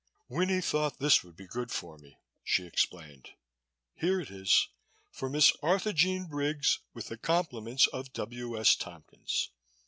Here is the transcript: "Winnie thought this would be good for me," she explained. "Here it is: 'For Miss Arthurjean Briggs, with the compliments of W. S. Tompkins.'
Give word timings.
"Winnie 0.27 0.61
thought 0.61 0.97
this 0.97 1.23
would 1.23 1.35
be 1.35 1.45
good 1.45 1.71
for 1.71 1.95
me," 1.99 2.17
she 2.43 2.65
explained. 2.65 3.29
"Here 3.93 4.19
it 4.19 4.31
is: 4.31 4.69
'For 5.11 5.29
Miss 5.29 5.51
Arthurjean 5.61 6.27
Briggs, 6.27 6.79
with 6.95 7.09
the 7.09 7.17
compliments 7.19 7.85
of 7.85 8.11
W. 8.13 8.59
S. 8.59 8.75
Tompkins.' 8.75 9.51